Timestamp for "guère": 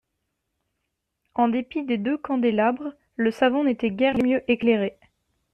3.91-4.17